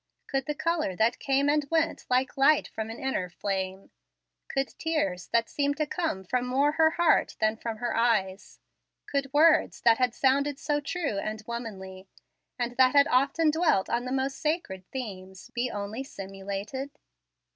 [0.25, 3.91] Could the color that came and went like light from an inner flame,
[4.47, 8.59] could tears that seemed to come more from her heart than from her eyes,
[9.05, 12.07] could words that had sounded so true and womanly,
[12.57, 16.89] and that had often dwelt on the most sacred themes, be only simulated?